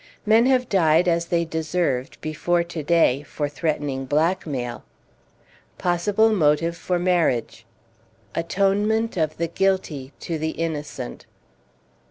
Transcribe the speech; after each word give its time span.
Men 0.25 0.47
have 0.47 0.67
died 0.67 1.07
as 1.07 1.27
they 1.27 1.45
deserved 1.45 2.19
before 2.21 2.63
to 2.63 2.81
day 2.81 3.21
for 3.21 3.47
threatening 3.47 4.05
blackmail. 4.05 4.83
Possible 5.77 6.33
Motive 6.33 6.75
for 6.75 6.97
Marriage 6.97 7.67
Atonement 8.33 9.15
of 9.15 9.37
the 9.37 9.47
Guilty 9.47 10.11
to 10.21 10.39
the 10.39 10.53
Innocent. 10.59 11.27